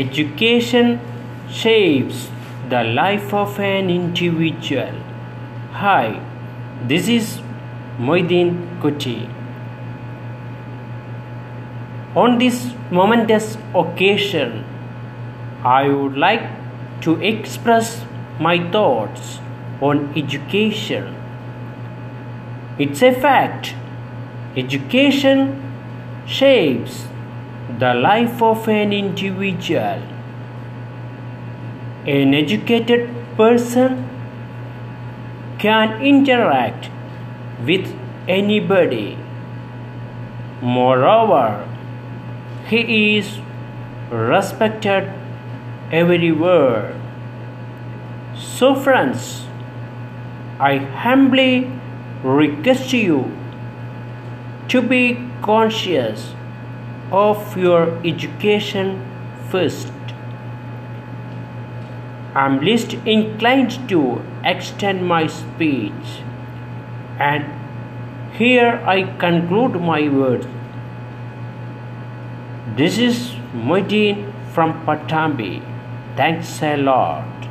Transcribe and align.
Education 0.00 1.00
shapes 1.50 2.28
the 2.68 2.84
life 2.84 3.32
of 3.32 3.58
an 3.58 3.88
individual. 3.88 4.92
Hi, 5.72 6.20
this 6.86 7.08
is 7.08 7.40
Moidin 7.98 8.50
Kuti. 8.82 9.30
On 12.14 12.36
this 12.36 12.74
momentous 12.90 13.56
occasion, 13.74 14.66
I 15.64 15.88
would 15.88 16.18
like 16.18 16.44
to 17.00 17.18
express 17.22 18.04
my 18.38 18.54
thoughts 18.70 19.38
on 19.80 20.12
education. 20.14 21.14
It's 22.78 23.00
a 23.00 23.12
fact. 23.12 23.74
Education 24.58 25.62
shapes 26.26 27.06
the 27.68 27.94
life 27.94 28.40
of 28.40 28.68
an 28.68 28.92
individual. 28.92 30.02
An 32.06 32.34
educated 32.34 33.10
person 33.36 34.08
can 35.58 36.00
interact 36.00 36.90
with 37.64 37.92
anybody. 38.28 39.18
Moreover, 40.62 41.68
he 42.68 43.16
is 43.18 43.38
respected 44.10 45.12
everywhere. 45.90 46.94
So, 48.36 48.74
friends, 48.74 49.46
I 50.60 50.78
humbly 50.78 51.70
request 52.22 52.92
you 52.92 53.30
to 54.68 54.80
be 54.80 55.28
conscious 55.42 56.32
of 57.10 57.56
your 57.56 57.98
education 58.04 59.00
first. 59.50 59.92
I'm 62.34 62.60
least 62.60 62.94
inclined 63.06 63.88
to 63.88 64.22
extend 64.44 65.06
my 65.06 65.26
speech, 65.26 66.20
and 67.18 67.44
here 68.32 68.82
I 68.84 69.04
conclude 69.18 69.80
my 69.80 70.08
words. 70.08 70.46
This 72.76 72.98
is 72.98 73.30
Muideen 73.54 74.32
from 74.52 74.84
Pattambi. 74.84 75.62
Thanks 76.16 76.62
a 76.62 76.76
lot. 76.76 77.48